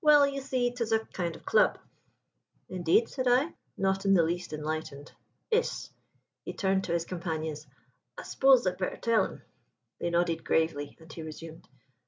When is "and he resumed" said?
11.00-11.68